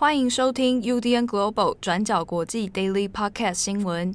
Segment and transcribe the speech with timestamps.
[0.00, 4.14] 欢迎收听 UDN Global 转角国际 Daily Podcast 新闻。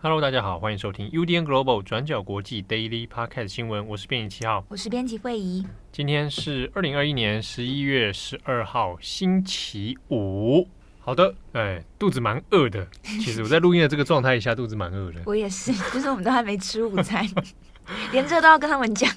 [0.00, 3.86] Hello，大家好，欢迎收听 UDN Global 转角国际 Daily Podcast 新闻。
[3.86, 5.64] 我是编辑七号，我是编辑惠仪。
[5.92, 10.66] 今天是二零二一年十一月十二号，星期五。
[11.06, 12.84] 好的，哎，肚子蛮饿的。
[13.00, 15.20] 其实我在录音的这个状态下，肚子蛮饿的。
[15.24, 17.24] 我也是， 就是我们都还没吃午餐，
[18.10, 19.08] 连这都要跟他们讲。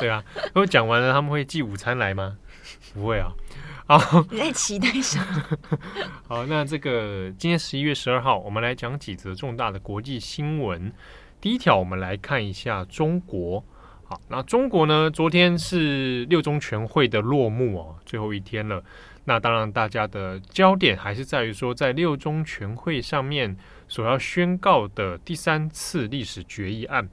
[0.00, 2.36] 对啊，如果讲完了，他们会寄午餐来吗？
[2.92, 3.32] 不会啊。
[3.86, 5.58] 好，你在期待什么？
[6.26, 10.92] 好，那这个今天十一月十二号，我们来讲几则重大的国际新闻。
[11.40, 13.64] 第一条，我们来看一下中国。
[14.02, 18.82] 好，那中国呢，昨天是六中全会的落幕哦，最后一天了。
[19.24, 27.08] 那当然，大家的焦点还是在于说，在六中全会上面所要宣告的第三次历史决议案。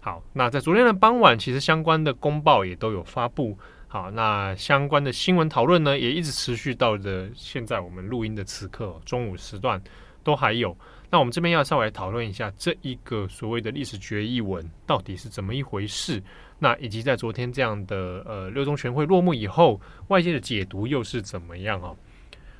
[0.00, 3.58] 好，那在昨天的傍晚，其实相关的公报也都有发布。
[3.88, 9.82] 好，那相关的新闻讨论呢，也一直持续到的现在我们录音的此刻，中午时段
[10.22, 10.76] 都还有。
[11.10, 16.22] 那我们这边要稍微讨论一下这一个所谓的历史决议文到底是怎么一回事。
[16.60, 21.94] 那以及在昨天这样的呃六中全会落幕以后，外界的解读又是怎么样啊？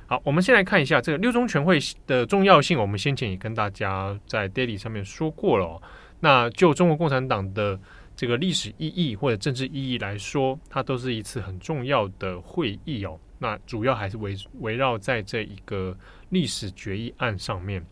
[0.07, 2.79] 好，我们先来看一下这个六中全会的重要性。
[2.79, 5.81] 我们先前也跟大家在 Daily 上面说过了哦。
[6.19, 7.79] 那就中国共产党的
[8.15, 13.19] 这个历史意义或者政治意义来说，它都是一次很重要的会议哦。
[13.37, 15.95] 那主要还是围围绕在这一个
[16.29, 17.85] 历史决议案上面。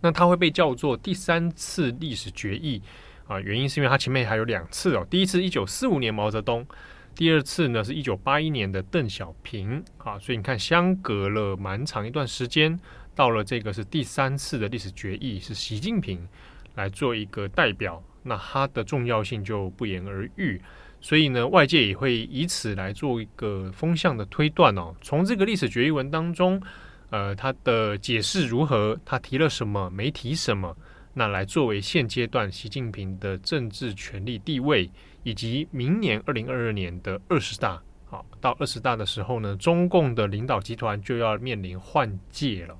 [0.00, 2.82] 那它会被叫做第三次历史决议。
[3.26, 5.06] 啊，原因是因为它前面还有两次哦。
[5.08, 6.66] 第一次一九四五年毛泽东，
[7.14, 12.78] 第二次呢是一九八一年的邓小平啊，所以你看相隔了蛮长一段时间，
[13.14, 16.26] 到了这个是第三次的历史决议，是习近平
[16.74, 20.60] 来做一个代表，那它的重要性就不言而喻。
[21.00, 24.94] 所以呢，外界也会以此来做一个风向的推断哦。
[25.02, 26.62] 从这个历史决议文当中，
[27.10, 30.76] 呃，它的解释如何，他提了什么，没提什么。
[31.14, 34.90] 那来作为现阶段习近平的政治权力地位，
[35.22, 42.74] 以及明年二零二二年的二十大，好，到二十大的时候呢，中共的领导集团就要面临换届了，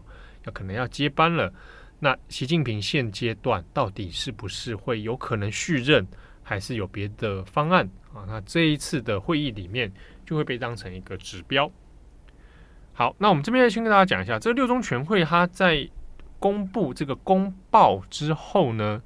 [0.46, 1.52] 要可能要接班了。
[2.00, 6.06] 那习近平现阶段到底是不是会有可能续任，
[6.42, 8.24] 还是有别的方案啊？
[8.26, 9.92] 那这一次的会议里面
[10.24, 11.70] 就会被当成一个指标。
[12.94, 15.86] 好，那我们这边先跟大家讲一下，这六中全会它在。
[16.42, 19.00] 公布这个公报之后呢，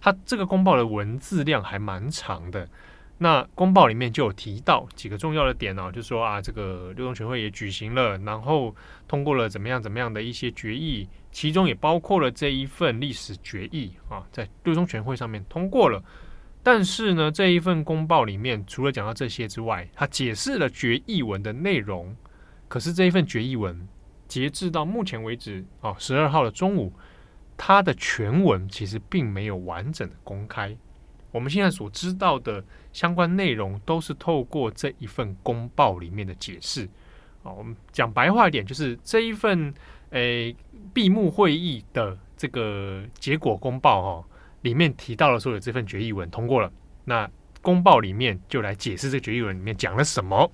[0.00, 2.68] 它这个公报的文字量还蛮长的。
[3.18, 8.74] 那公报里面就有提到几个重要的点哦，就说啊，这个六中全会也举行了，然后
[9.06, 16.02] 通过了怎么样怎么样的一些决议，其中也包括了这一份历史决议啊，在六中全会上面通过了。
[16.64, 22.16] 但是呢，这一份公报里面除了讲到这些之外，它解释了决议文的内容。
[22.66, 23.86] 可是这一份决议文。
[24.32, 26.90] 截至到目前为止，哦，十二号的中午，
[27.54, 30.74] 它的全文其实并没有完整的公开。
[31.30, 36.88] 我们现在所知道的相关内容，都是透过这一份公报里面的解释。
[37.42, 39.74] 哦，我们讲白话一点，就是这一份
[40.08, 40.56] 诶
[40.94, 44.24] 闭幕会议的这个结果公报，哦，
[44.62, 46.72] 里面提到了说有这份决议文通过了。
[47.04, 50.50] 那公报里面就来解释这决议文里面讲了什么。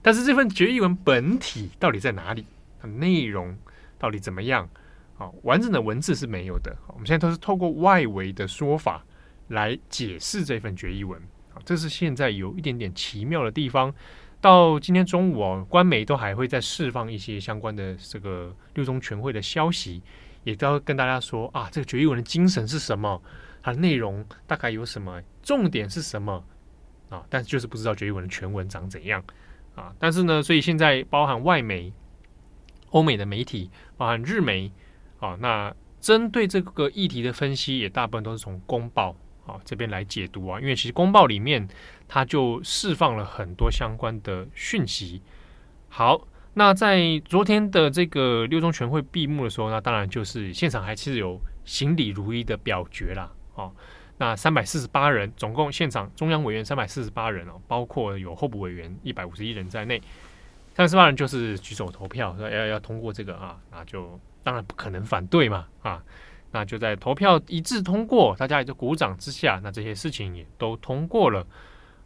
[0.00, 2.46] 但是这份决议文本体到底在哪里？
[2.86, 3.56] 内容
[3.98, 4.68] 到底怎么样？
[5.16, 6.76] 啊，完整的文字是没有的。
[6.88, 9.04] 我们现在都是透过外围的说法
[9.46, 11.22] 来解释这份决议文。
[11.54, 13.94] 啊，这是现在有一点点奇妙的地方。
[14.40, 20.02] 到今天中午哦，官媒都还会再释放一些相关的这个六中全会的消息，
[20.42, 23.22] 也都要跟大家说啊，这个决议文的精神是什么？
[23.62, 25.22] 它的内容大概有什么？
[25.44, 26.44] 重点是什么？
[27.08, 29.22] 啊，但是就是不知道决议文的全文长怎样
[29.76, 29.94] 啊。
[29.98, 31.92] 但是呢，所以现在包含外媒。
[32.94, 34.70] 欧美的媒体，包含日媒，
[35.18, 41.68] 啊，那针对这个议题的分析，也大部分都是从公报啊这边来解读啊，因为其实公报里面
[42.06, 45.20] 它就释放了很多相关的讯息。
[45.88, 53.32] 好，那在昨天的这个六中全会闭幕的时候，那当然就是现场还是有行礼如仪的表决啦。
[53.56, 53.74] 哦，
[54.18, 60.00] 那三百四十八人，总共现场中央委员三百四十八人哦，包括有候补委员一百五十一人在内。
[60.74, 66.02] 三十八人就是举手投票，说要要通过这个啊，那就当然不可能反对嘛啊，
[66.50, 71.46] 那就在投票一致通过，大家也就鼓掌之下，那这些事情也都通过了。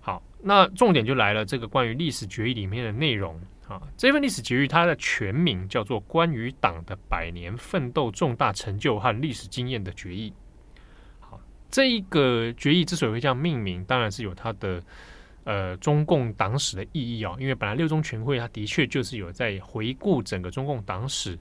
[0.00, 10.31] 好，那重点就来了，这个关于历史决议里面的内容啊，这份历史决议它的全名叫做《关于党的百年奋斗重大成就和历史经验的决议》。
[11.21, 11.41] 好，
[11.71, 14.82] 这一个决议之所以会这样命名，当然是有它的
[15.49, 17.35] 呃中共党史的意义啊。
[17.41, 21.39] 因为本来六中全会它的确就是有在回顾整个中共党史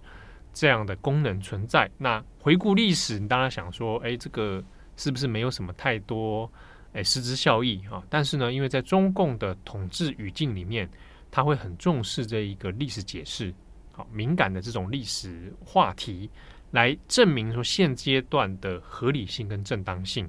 [0.53, 1.91] 这样的功能存在。
[1.97, 4.63] 那回顾历史，你当然想说，哎，这个
[4.95, 6.49] 是不是没有什么太多
[6.93, 8.01] 哎实质效益啊？
[8.09, 10.89] 但是呢，因为在中共的统治语境里面。
[11.29, 13.53] 他会很重视这一个历史解释，
[13.91, 16.29] 好敏感的这种历史话题，
[16.71, 20.27] 来证明说现阶段的合理性跟正当性。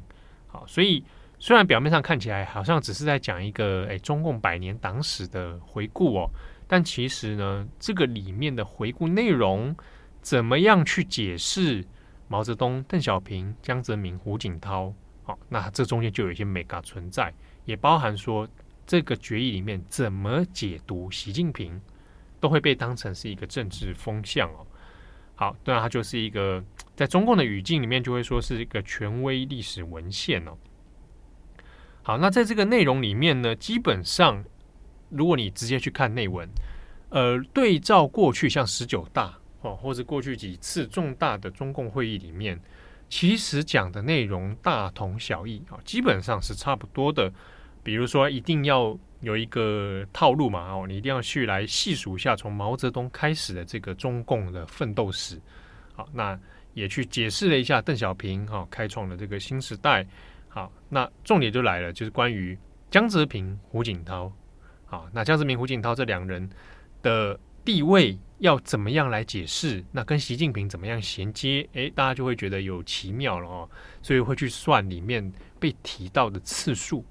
[0.48, 1.02] 好，所以
[1.38, 6.30] 虽然表面上看起来好像只是在讲一个诶中共百年党史的回顾哦，
[6.66, 9.74] 但其实呢，这个里面的回顾内容
[10.20, 11.84] 怎么样去解释
[12.26, 14.92] 毛泽东、邓小平、江泽民、胡锦涛？
[15.24, 17.32] 好，那这中间就有一些眉角存在，
[17.64, 18.48] 也包含说。
[18.90, 21.78] 这个决议里面怎么解读习近平，
[22.40, 24.66] 都会被当成是一个政治风向哦。
[25.34, 26.64] 好，当然它就是一个
[26.96, 30.56] 在中共的语境里面就会说是一个权威历史文献哦。
[32.08, 34.42] 好，那在这个内容里面呢，基本上
[35.10, 36.48] 如果你直接去看内文，
[37.10, 42.58] 呃，对照过去像十九大哦，或者过去几次重大的中共会议里面，
[43.10, 47.30] 其实讲的内容大同小异啊，基本上是差不多的。
[47.82, 55.38] 比如说，一定要有一个套路嘛，哦，你一定要去来细数一下从毛泽东开始的这个中共的奋斗史，
[55.92, 56.40] 好，那
[56.72, 60.06] 也去解释了一下邓小平哈开创了这个新时代，
[60.58, 62.58] 好，那重点就来了，就是关于
[62.90, 64.32] 江泽平、胡锦涛，
[64.86, 66.50] 好，那江泽平、胡锦涛这两人
[67.00, 69.84] 的地位要怎么样来解释？
[69.92, 71.64] 那跟习近平怎么样衔接？
[71.74, 73.70] 诶，大家就会觉得有奇妙了哦，
[74.02, 77.04] 所以会去算里面被提到的次数。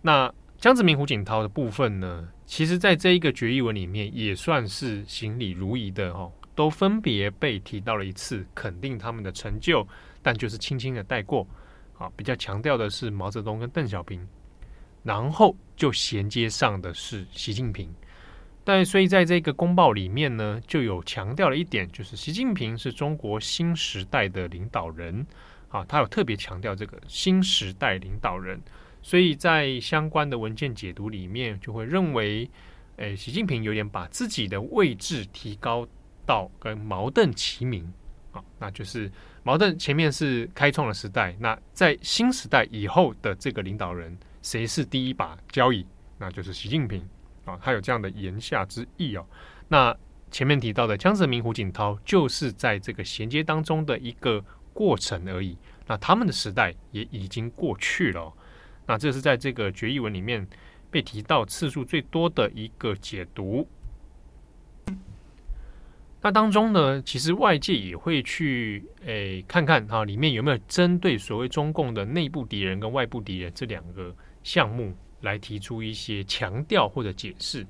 [0.00, 9.86] 那江泽民、胡锦涛的部分呢，其实在这一个决议文里面也算是行礼如仪的哦，都分别被提到了一次，肯定他们的成就，
[10.22, 11.46] 但就是轻轻的带过。
[11.98, 14.26] 啊，比较强调的是毛泽东跟邓小平，
[15.02, 17.92] 然后就衔接上的是习近平。
[18.64, 25.26] 但所以在这个公报里面呢，就有强调了一点，就是习近平是中国新时代的领导人。
[25.68, 28.60] 啊，他有特别强调这个新时代领导人。
[29.02, 32.48] 所以在相关的文件解读里面，就会认为，
[32.96, 35.86] 诶，习近平有点把自己的位置提高
[36.24, 37.92] 到跟毛邓齐名，
[38.32, 39.10] 啊，那就是
[39.46, 45.86] 矛盾前面是开创了时代，那在新时代以后的这个领导人，谁是第一把交椅？
[46.18, 47.08] 那就是习近平，
[47.44, 49.24] 啊，他有这样的言下之意哦。
[49.68, 49.96] 那
[50.32, 55.56] 前面提到的江泽民、胡锦涛，就是在这个衔接当中的一个过程而已，
[55.86, 58.32] 那他们的时代也已经过去了。
[58.84, 60.44] 那这是在这个决议文里面
[60.90, 63.68] 被提到次数最多的一个解读。
[66.26, 74.12] 那当中呢，其实外界也会去诶看看啊，里面有没有针对所谓中共的内部敌人跟外部敌人这两个
[74.42, 77.64] 项目来提出一些强调或者解释。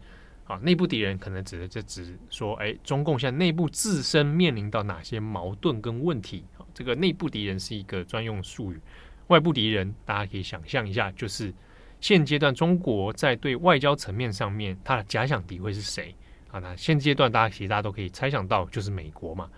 [0.47, 6.43] 啊，内部敌人可能指的就只说，哎，中共现在内部自身面临到哪些矛盾跟问题？
[6.57, 8.81] 啊，这个内部敌人是一个专用术语。
[9.27, 11.53] 外部敌人，大家可以想象一下，就是
[12.01, 16.15] 现阶段中国在对外交层面上面，它的假想敌会是谁
[16.59, 19.51] 那现阶段大家其实大家都可以猜想到，就是美国嘛。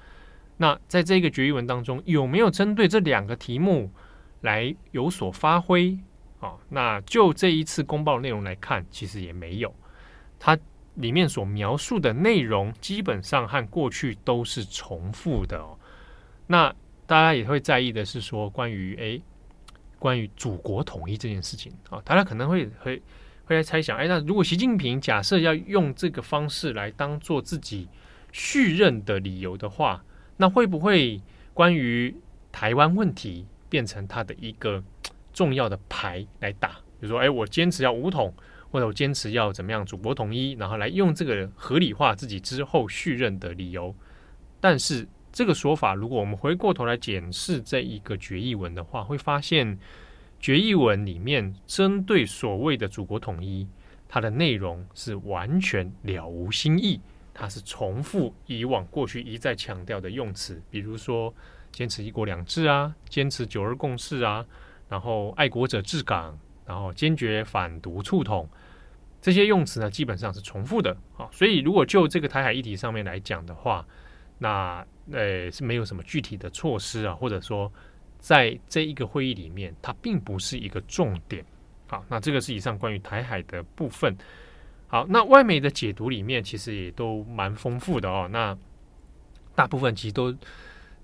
[0.57, 3.91] 那在这个决议文当中，有没有针对这两个题目
[4.41, 5.99] 来有所发挥
[6.41, 6.55] 啊？
[6.69, 9.75] 那就这一次公报内容来看，其实也没有。
[10.39, 10.59] 它
[10.95, 15.79] 里面所描述的内容，基本上和过去都是重复的哦。
[16.47, 16.75] 那
[17.07, 19.23] 大家也会在意的是说，关于诶。
[20.01, 23.03] 关于祖国统一这件事情啊，大家可能会会
[23.49, 27.89] 会来猜想，哎，那如果习近平假设要用这个方式来当做自己
[28.31, 30.05] 续任的理由的话，
[30.37, 31.19] 那会不会
[31.55, 32.15] 关于
[32.53, 34.85] 台湾问题变成他的一个
[35.33, 36.69] 重要的牌来打？
[37.01, 38.35] 比如说，哎，我坚持要武统，
[38.71, 43.95] 或者我坚持要怎么样祖国统一，然后来用这个合理化自己之后续任的理由，
[44.61, 45.09] 但是。
[45.31, 49.79] 这个说法，如果我们回过头来检视这一个决议文的话，会发现
[50.41, 53.67] 决议文里面针对所谓的祖国统一，
[54.09, 57.01] 它的内容是完全了无新意，
[57.35, 61.35] 它是重复以往过去一再强调的用词，比如说
[61.73, 64.45] 坚持一国两制啊，坚持九二共识啊，
[64.89, 68.49] 然后爱国者治港，然后坚决反独促统，
[69.21, 71.29] 这些用词呢，基本上是重复的啊。
[71.33, 73.87] 所以，如果就这个台海议题上面来讲的话，
[74.39, 77.71] 那呃是没有什么具体的措施啊，或者说
[78.19, 81.45] 在这一个会议里面，它并不是一个重点。
[81.87, 84.17] 好，那这个是以上关于台海的部分。
[84.89, 88.29] 好，那外媒的解读里面其实也都蛮丰富的哦。
[88.31, 88.57] 那
[89.55, 90.35] 大部分其实都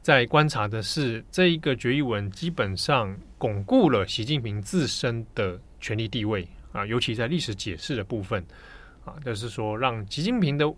[0.00, 8.44] 在观察的是这一个决议文基本上巩固了习近平自身的权力地位啊，尤其在历史解释的部分
[9.04, 10.72] 啊，就是说让习近平的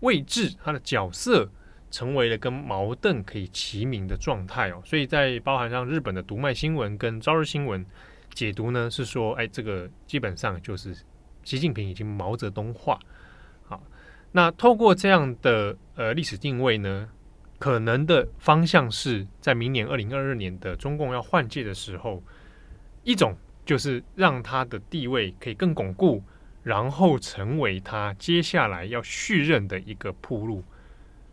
[0.00, 1.48] 位置、他的角色
[1.92, 4.82] 成为了跟毛邓可以齐名的状态哦。
[4.84, 7.86] 所以在包含像日本的读卖新闻跟朝日新闻
[8.34, 10.96] 解读呢，是说，哎，这个基本上就是
[11.44, 12.98] 习近平已经毛泽东化。
[13.64, 13.80] 好，
[14.32, 17.08] 那透过这样的呃历史定位呢，
[17.58, 22.22] 可能的方向是在明年二零二二年的中共要换届的时候，
[23.04, 26.22] 一种就是让他的地位可以更巩固，
[26.62, 30.62] 然后成为他接下来要续任的一个铺路；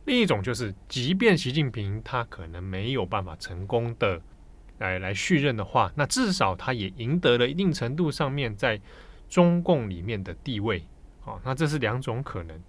[0.09, 4.19] 另一种就是，即便习近平他可能没有办法成功的
[4.79, 8.81] 来来续任的话，那至少他也赢得了一定程度上面在
[9.29, 10.83] 中共里面的地位。
[11.19, 12.59] 好，那这是两种可能。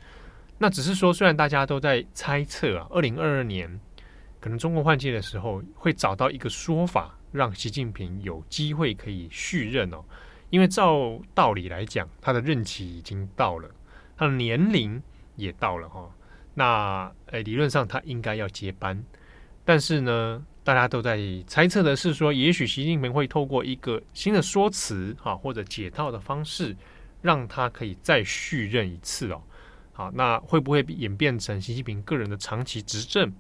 [0.59, 3.81] 那只是说，虽然大家都在猜测啊，二零二二年
[4.39, 10.05] 可能中共换届的时候会找到一个说法，让习近平有机会可以续任哦。
[10.51, 13.71] 因为照道理来讲，他的任期已经到了，
[14.15, 15.03] 他的年龄
[15.37, 16.07] 也到了哈。
[16.55, 19.03] 那诶，理论上他应该要接班，
[19.65, 26.77] 但是呢，大家都在猜测的是说，也许习近平会透过一个新的说辞哈，或者解套的方式，
[27.23, 29.43] 让他可以再续任一次哦。
[29.93, 33.33] 好，那会不会演变成习近平个人的长期执政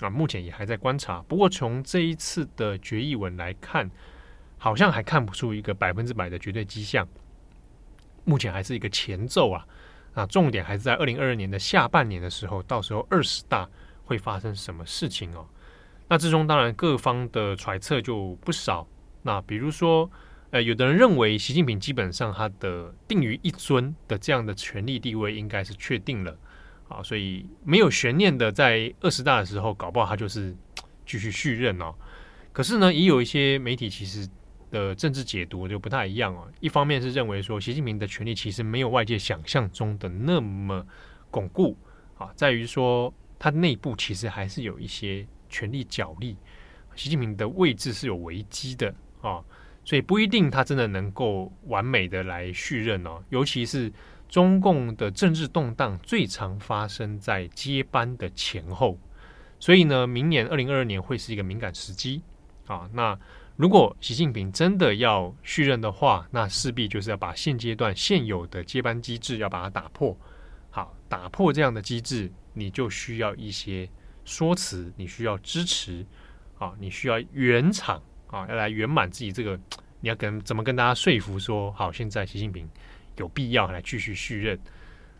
[0.00, 0.10] 啊？
[0.10, 1.22] 目前也还在观察。
[1.28, 3.90] 不过从这一次的决议文来看，
[4.58, 7.06] 好像还看不出一个百分之百的绝对迹象。
[8.24, 9.66] 目前还是一个前奏啊。
[10.16, 13.68] 那，重点还是在二零二二年的下半年的时候，到时候二十大
[14.06, 15.46] 会发生什么事情哦？
[16.08, 18.88] 那之中当然各方的揣测就不少。
[19.22, 20.10] 那比如说。
[20.50, 26.38] 呃，有的人认为习近平基本上他的定于一尊的这样的权力地位应该是确定了
[26.88, 30.56] 啊，所以没有悬念的，在二十大的时候，搞不好他就是
[31.04, 31.92] 继续续任哦。
[32.52, 34.26] 可是呢，也有一些媒体其实
[34.70, 36.48] 的政治解读就不太一样哦。
[36.60, 40.86] 一方面是认为说，习近平的权力其实没有外界想象中的那么
[41.30, 41.76] 巩固
[42.18, 46.36] 啊，在于说他内部其实还是有一些权力角力，
[46.94, 49.42] 习近平的位置是有危机的啊。
[49.84, 53.92] 所以不一定他真的能够完美的来续任哦，尤其是
[54.28, 58.98] 中共的政治动荡最常发生在接班的前后，
[59.60, 62.20] 所以呢，明年二零二二年会是一个敏感时机
[62.66, 62.90] 啊。
[62.94, 63.16] 那
[63.56, 70.16] 如果习近平真的要续任的话，那势必就是要把现阶段现有的接班机制要把它打破。
[70.70, 73.88] 好，打破这样的机制，你就需要一些
[74.24, 76.06] 说辞，你需要支持
[76.58, 78.02] 啊，你需要圆场。
[78.28, 79.56] 啊，要来圆满自己这个，
[80.00, 82.68] 你要跟怎么跟大家说服说，好，现在习近平
[83.18, 84.58] 有必要来继续续任，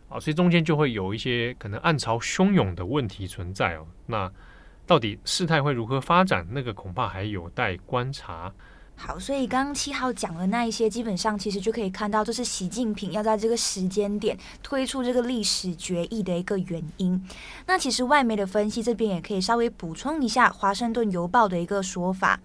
[0.09, 3.87] 啊，所以中间就会有一些可能暗潮汹涌的问题存在哦。
[4.07, 4.29] 那
[4.87, 6.47] 到底事态会如何发展？
[6.49, 8.51] 那个恐怕还有待观察。
[8.99, 17.23] 好，所以刚刚七号讲的那一些，基本上其实就可以看到，这是习近平要在这个时间点推出这个历史决议的一个原因。
[17.67, 22.39] 那其实外媒的分析这边也可以稍微补充一下《华盛顿邮报》的一个说法。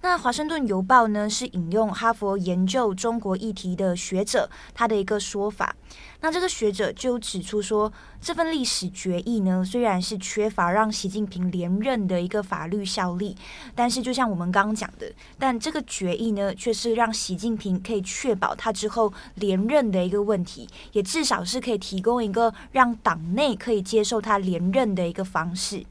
[0.00, 5.74] 那《华盛顿邮报》呢，是引用哈佛研究中国议题的学者他的一个说法。
[6.20, 13.36] 那这个学者就指出说，这份历史决议呢，虽然是缺乏让习近平连任的一个法律效力，
[13.74, 25.84] 但是就像我们刚刚讲的，但这个决议呢，却是让习近平可以确保他之后连任的一个问题，也至少是可以提供一个让党内可以接受他连任的一个方式。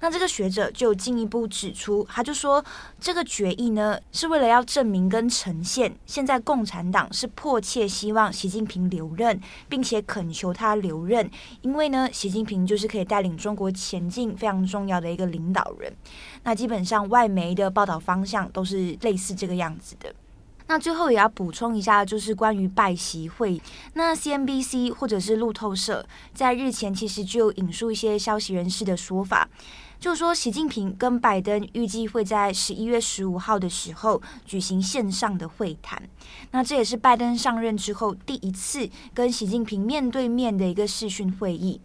[0.00, 2.64] 那这个学者就进一步指出，他就说，
[3.00, 11.30] 这个决议呢，是为了要证明跟呈现，现在共产党是迫切希望习近平留任，并且恳求他留任，
[11.62, 15.92] 因为呢，习近平就是可以带领中国前进非常重要的一个领导人。
[16.42, 20.14] 那基本上外媒的报道方向都是类似这个样子的。
[20.68, 23.60] 那最后也要补充一下，就是关于拜习会，
[23.94, 29.48] 那 CNBC 或者是路透社在日前其实就引述一些消息人士的说法。
[29.98, 36.00] 就是说，习近平跟拜登预计会在十一月十五号的时候举行线上的会谈。
[36.50, 41.80] 那这也是拜登上任之后第一次跟习近平面对面的一个视讯会议。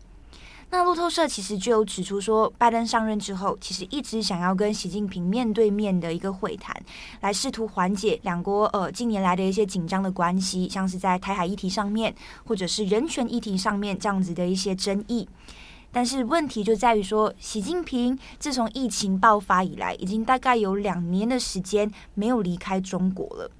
[0.73, 6.73] 那路透社其实就有指出说，拜登上任之后，其实一直想要跟习近平面对面的一个会谈，
[7.19, 12.15] 来试图缓解两国呃近年来的一些紧张的关系，像是在台海议题上面，
[12.45, 15.27] 或者是人权议题上面这样子的一些争议。
[15.91, 23.51] 但是问题就在于说，习近平自从疫情爆发以来，已经大概有两年的时间没有离开中国了。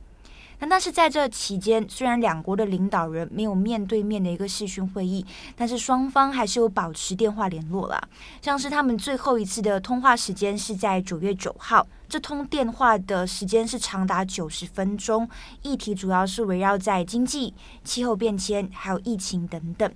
[0.60, 8.00] 那但是在这期间，虽然两国的领导人没有面对面的一个视讯会议，但是双方还是有保持电话联络啦。
[8.44, 15.28] 像是他们最后一次的通话时间是在九月九号，这通电话的时间是长达九十分钟，
[15.64, 19.92] 议题主要是围绕在经济、气候变迁还有疫情等等。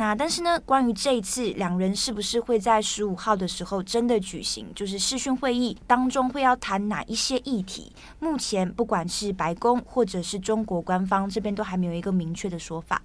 [0.00, 7.92] 那但是呢，关于这一次两人是不是会在十五号的时候真的举行，就是视讯会议当中会要谈哪一些议题？
[8.18, 13.02] 目前不管是白宫或者是中国官方这边都还没有一个明确的说法。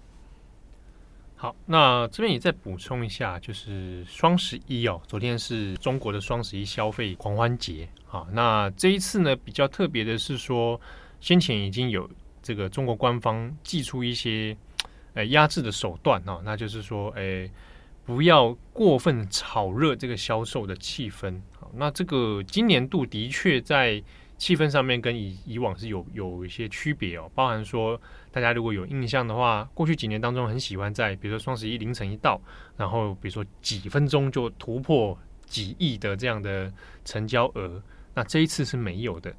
[1.35, 7.89] 好，那这边也再补充一下，就是双十一哦，昨天是中国的双十一消费狂欢节。
[8.05, 10.79] 好，那这一次呢，比较特别的是说，
[11.19, 12.09] 先前已经有
[12.41, 14.55] 这个中国官方寄出一些。
[15.15, 17.49] 呃，压制的手段哦，那就是说，诶，
[18.05, 21.41] 不要过分炒热这个销售的气氛。
[21.59, 24.03] 好，那这个今年度的确在
[24.37, 32.39] 气氛上面跟以以往是有有一些区别哦，包含说，大家如果有印象的话，过去几年当中很喜欢在，比如说双十一凌晨一到，
[32.75, 36.69] 然后比如说几分钟就突破几亿的这样的
[37.05, 37.81] 成交额，
[38.13, 39.33] 那这一次是没有的。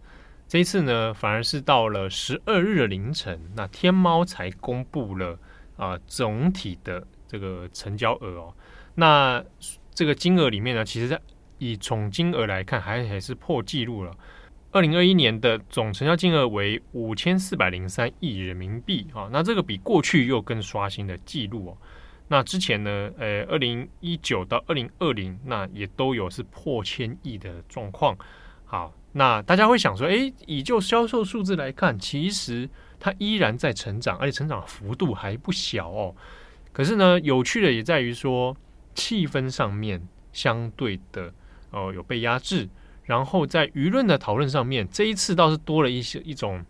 [0.48, 5.38] 这一次呢，反而是到了十二日的凌晨，那天猫才公布了。
[5.76, 8.54] 啊、总体的这个成交额哦，
[8.94, 9.44] 那
[9.94, 11.20] 这个金额里面呢，其实在
[11.58, 14.16] 以总金额来看，还还是破纪录了。
[14.72, 21.78] 二零二一年的总成交金额为五千四百零三亿人民币啊，那这个比过去又更刷新的纪录哦。
[22.28, 28.16] 那之前呢，呃，二零一九到二零二零，那也都有是破千亿的状况。
[28.64, 32.68] 好，那大家会想说，诶，以就销售数字来看，其实。
[32.98, 36.14] 它依然在成长，而且成长幅度还不小哦。
[36.72, 38.56] 可是呢，有趣的也在于说，
[38.94, 41.32] 气氛上面相对的
[41.70, 42.68] 哦有被压制，
[43.04, 46.64] 然后在舆论的讨论上面，这一次倒是多了一些一种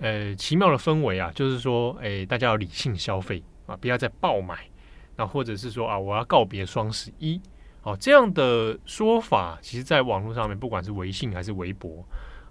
[0.00, 4.68] 呃奇妙的氛围啊，就是说，诶，大家要理性消费啊，不要再爆买，
[5.16, 7.40] 那或者是说啊，我要告别双十一，
[7.82, 12.02] 哦，这样的说法，其实在网络上面，不管是微信还是微博。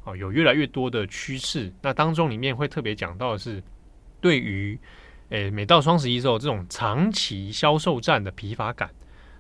[0.06, 1.74] 啊，有越来越多的趋势。
[1.82, 3.62] 那当中里面会特别讲到的是，
[4.22, 4.80] 对于
[5.30, 8.90] 诶每到双十一之后这种长期销售战的疲乏感。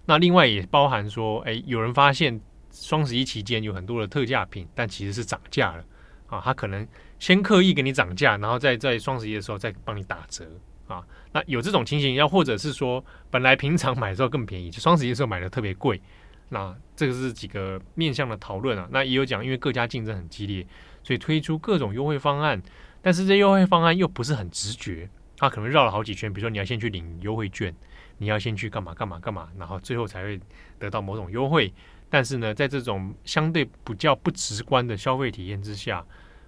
[0.06, 5.86] 那另外也包含说，诶有人发现双十一期间有很多的特价品，但其实是涨价了
[6.28, 6.42] 啊。
[6.44, 6.88] 他可能
[7.20, 10.46] 先刻意给你涨价，然后再在双十一的时候再帮你打折
[10.88, 11.04] 啊。
[11.32, 16.02] 那有这种情形，要或者是说本来平常买的时候更便宜，就双十一的时候买的特别贵。
[16.50, 20.66] 那这个是几个面向的讨论啊，那也有讲，因为各家竞争很激烈，
[21.04, 22.62] 所以推出各种优惠方案，
[23.02, 27.76] 但是这优惠方案又不是很直觉，它可能绕了好几圈，比如说你要先去领优惠券，
[28.20, 30.40] 你要先去干嘛干嘛干嘛，然后最后才会
[30.78, 31.74] 得到某种优惠。
[32.10, 36.06] 但是呢，在这种相对比较不直观的消费体验之下，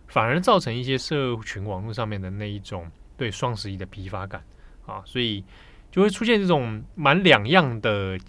[0.08, 4.44] 反而造成一些社群网络上面的那一种对双十一的疲乏感
[4.86, 5.44] 啊，所以。
[5.90, 8.20] 就会出现这种蛮两样的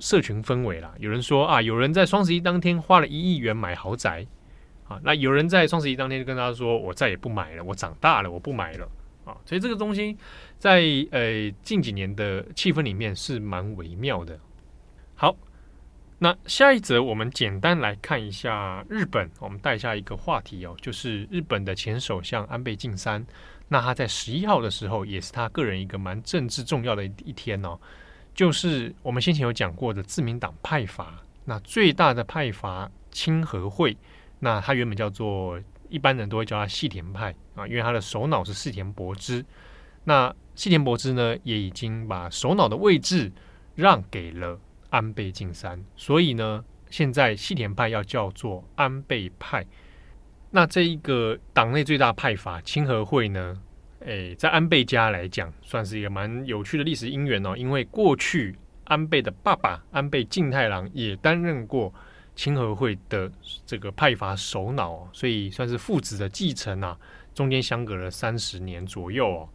[0.00, 0.94] 社群氛围啦。
[0.98, 4.26] 有人说啊，有人在双十一当天花了一亿元买豪宅
[4.88, 8.88] 啊，那有人在双十一当天就跟他说，我再也不买了，我长大了，我不买了
[9.24, 9.36] 啊。
[9.44, 10.16] 所以这个东西
[10.58, 14.38] 在呃近几年的气氛里面是蛮微妙的。
[15.14, 15.36] 好，
[16.18, 23.24] 那下一则我们简单来看一下日本，我们带下一个话题哦，就是日本的前首相安倍晋三。
[23.68, 27.78] 那他在十一号的时候，也是他个人一个蛮政治重要的一天哦，
[28.34, 33.96] 就是我们先前有讲过的自民党派阀，那最大的派阀清和会，
[34.38, 39.44] 那他原本叫做一般人都会叫他细田派啊，因为他的首脑是细田博之，
[40.04, 43.30] 那细田博之呢，也已经把首脑的位置
[43.74, 44.58] 让给了
[44.90, 49.66] 安倍晋三，所以呢，现在细田派要叫做安倍派。
[50.52, 53.60] 那这一个党内最大派阀清和会呢，
[54.00, 57.56] 诶，在安倍家来讲，算是一个蛮有趣的历史因缘哦。
[57.56, 61.92] 因为过去安倍的爸爸安倍晋太郎也担任过
[62.34, 63.30] 清和会的
[63.66, 66.98] 这个派阀首脑，所以算是父子的继承啊。
[67.34, 69.48] 中间相隔了三十年左右哦。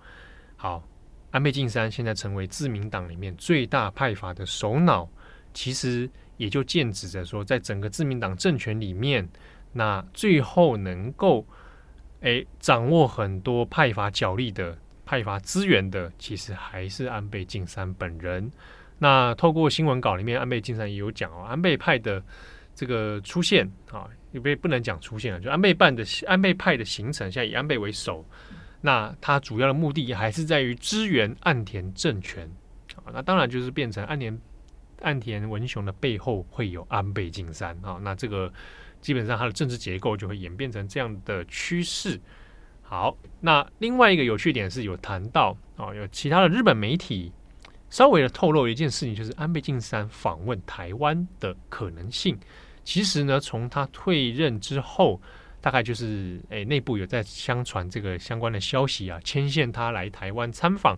[0.55, 0.83] 好，
[1.31, 5.09] 安倍晋三现在成为自民党里面最大派阀的首脑，
[5.53, 9.27] 其实也就剑指着说，在整个自民党政权里面。
[9.77, 11.45] 那最后能够
[12.25, 18.51] 诶掌握很多派阀角力的派阀资源的，其实还是安倍晋三本人。
[18.97, 22.23] 那透过新闻稿里面，安倍晋三也有讲哦，安倍派的
[22.73, 28.25] 这个出现啊，因为不能讲出现了，就安倍办的安倍派的形成，现在以安倍为首。
[28.81, 32.49] 那他主要的目的还是在于支援岸田政权
[32.95, 33.13] 啊。
[33.13, 34.41] 那当然就是变成岸田
[35.03, 37.99] 岸田文雄的背后会有安倍晋三啊。
[38.01, 38.51] 那这个。
[39.05, 42.19] 基本上，它的政治结构就会演变成这样的趋势。
[42.81, 47.31] 好，那另外一个有趣点是有谈到哦，有其他的日本媒体
[47.87, 52.35] 稍微的透露一件事情，就是安倍晋三访问台湾的可能性。
[52.83, 55.21] 其实呢，从他退任之后，
[55.61, 60.97] 大概就是诶内部有在相传这个相关的消息啊，牵线他来台湾参访。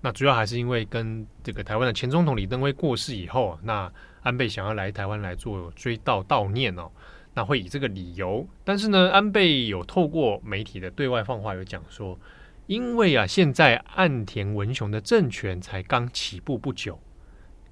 [0.00, 3.88] 那主要还是因为跟这个台湾的前总统李登辉过世以后，那
[4.22, 6.90] 安倍想要来台湾来做追悼悼念哦。
[7.34, 12.18] 那会以这个理由，但是呢，安倍有透过媒体的对外放话，有讲说，
[12.66, 17.00] 因为啊，现在岸田文雄的政权才刚起步不久，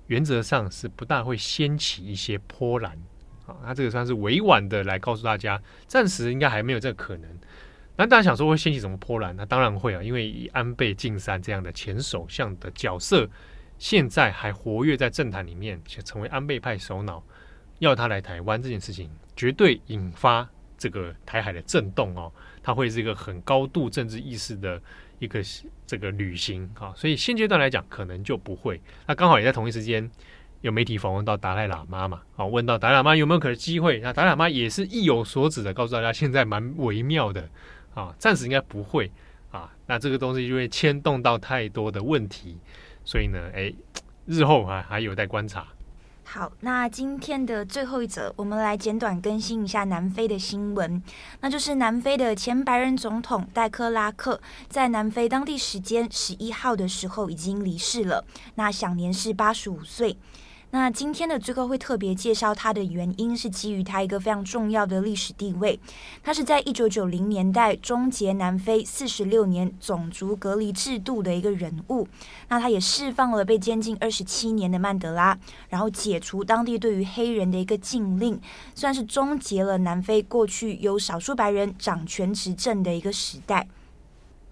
[0.07, 2.99] 原则上是不大会掀起一些波澜
[3.45, 3.55] 啊。
[3.63, 7.29] 他这个算是委婉的来告诉大家，暂时应该还没有这个可能。
[7.97, 9.37] 那大家想说会掀起什么波澜？
[9.37, 13.29] 那当然会啊，因为以安倍晋三这样的前首相的角色，
[13.81, 17.21] 现在还活跃在政坛里面，且成为安倍派首脑。
[17.79, 22.31] 要他来台湾这件事情，绝对引发这个台海的震动哦。
[22.63, 24.79] 他会是一个很高度政治意识的
[25.19, 25.41] 一个
[25.87, 28.79] 这个旅行啊，所以现阶段来讲，可能就不会。
[29.07, 30.11] 那刚好也在同一时间，
[30.61, 33.99] 有媒体访问到达赖喇嘛嘛，啊，问到达赖喇嘛有没有可能机会？
[34.01, 37.49] 那达赖喇嘛也是意有所指的，告诉大家现在蛮微妙的
[37.95, 39.11] 啊，暂时应该不会
[39.51, 39.73] 啊。
[39.87, 42.59] 那这个东西就会牵动到太多的问题，
[43.11, 43.75] 所以呢，诶，
[44.27, 45.67] 日后还还有待观察。
[46.23, 51.03] 好，那今天的最后一则，我们来简短更新一下南非的新闻。
[51.41, 60.17] 那就是南非的前白人总统戴克拉克，在南非当地时间十一号的时候已经离世了，那享年是八十五岁。
[60.73, 65.79] 那今天的最后会特别介绍他的原因，是基于他一个非常重要的历史地位。
[66.23, 72.07] 他是在一九九零年代终结南非四十六年种族隔离制度的一个人物。
[72.49, 75.37] 那他也释放了被监禁二十七年的曼德拉，
[75.71, 78.41] 然后解除当地对于黑人的一个禁令，
[78.73, 83.67] 算是终结了南非过去由少数白人掌权执政的一个时代。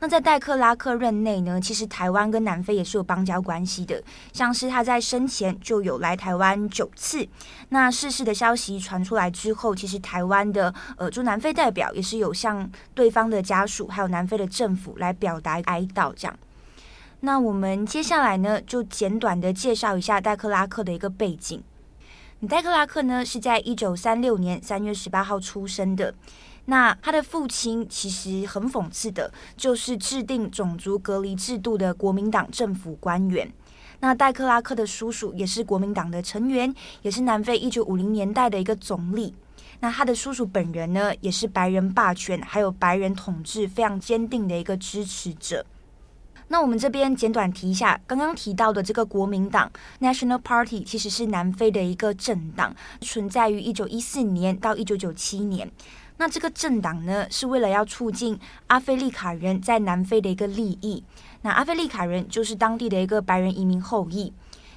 [0.00, 4.00] 那在戴克拉克任内呢，其实台湾跟南非也是有邦交关系的，
[4.32, 7.26] 像是他在生前就有来台湾九次。
[7.70, 16.38] 那逝世的消息传出来之后，其实台湾的呃驻南非代表也是有向对方的家属还有南非的政府来表达哀悼这样。
[17.20, 21.60] 那我们接下来呢，就简短的介绍一下戴克拉克的一个背景。
[22.48, 26.14] 戴克拉克呢是在一九三六年三月十八号出生的。
[26.70, 33.50] 那他的父亲其实很讽刺的，就是制定种族隔离制度的国民党政府官员。
[34.00, 39.34] 那戴克拉克的叔叔也是国民党的成员，也是南非一九五零年代的一个总理。
[39.80, 45.64] 那他的叔叔本人呢，也是白人霸权还有白人统治非常坚定的一个支持者。
[46.48, 55.70] 那我们这边简短提一下，刚刚提到的这个国民党 （National Party） 其实是南非的一个政党，存在于一九一四年到一九九七年。
[56.18, 61.02] 那这个政党呢，是为了要促进阿非利卡人在南非的一个利益。
[61.42, 64.32] 那阿非利卡人就是当地的一个白人移民后裔。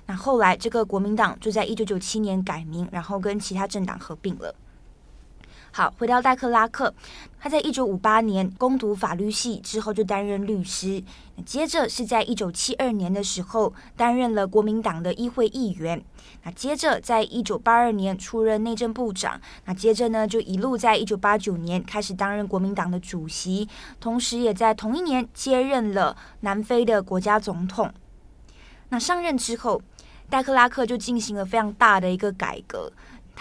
[0.06, 4.54] 那后来这个国民党就在一九九七年改名，然后跟其他政党合并了。
[5.74, 6.94] 好，回到戴克拉克，
[7.40, 11.02] 他在一九五八年攻读法律系之后就担任律师，
[11.46, 16.04] 接着是在一九七二年的时候担任了国民党的议会议员，
[16.44, 23.70] 那接着在一九八二年出任内政部长，那接着呢就一路在一九八九年开始担任国民党的主席，
[24.02, 27.90] 同时也在同一年接任了南非的国家总统。
[28.90, 29.82] 那上任之后，
[30.30, 32.92] 戴克拉克就进行了非常大的一个改革。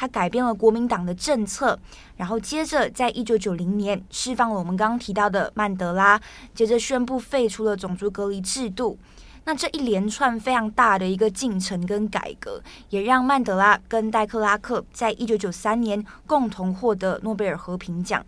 [0.01, 1.79] 他改变了国民党的政策，
[2.17, 6.19] 然后接着在一九九零年释放了我们刚刚提到的曼德拉，
[6.55, 8.99] 接着宣布废除了种族隔离制度。
[9.45, 18.25] 那这一连串非常大的一个进程跟改革，也让曼德拉跟戴克拉克在一九九三年共同获得诺贝尔和平奖。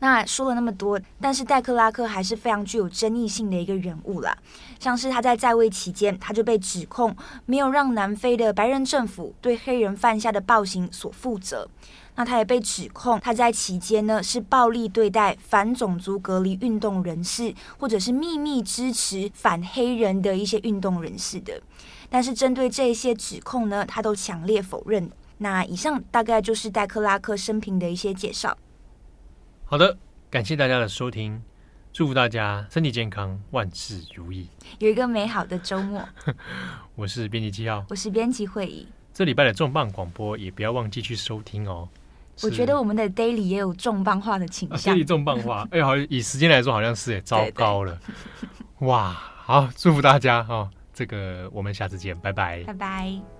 [0.00, 4.36] 那说了那么多，但是戴克拉克还是非常具有争议性的一个人物啦。
[4.78, 11.68] 像是他在在位期间，他就被指控没有让南非的白人政府对黑人犯下的暴行所负责。
[12.16, 21.60] 那他也被指控他在期间呢是暴力对待反种族隔离运动人士，或者是秘密支持反黑人的一些运动人士的。
[22.08, 25.10] 但是针对这些指控呢，他都强烈否认。
[25.38, 28.56] 那以上大概就是戴克拉克生平的一些介绍。
[29.70, 29.96] 好的，
[30.28, 31.40] 感谢大家的收听，
[31.92, 34.48] 祝福大家身体健康，万事如意，
[34.80, 36.02] 有一个美好的周末。
[36.96, 38.88] 我是编辑七号，我是编辑会议。
[39.14, 41.88] 这礼拜的重磅广播也不要忘记去收听哦。
[42.42, 44.92] 我觉得我们的 daily 也有重磅化的倾向。
[44.92, 47.96] daily 重磅化， 哎，好，以时间来说好像是哎，糟糕了。
[48.40, 48.48] 对
[48.80, 53.39] 对哇，好，祝福大家哈、哦，这个我们下次见，拜拜，拜拜。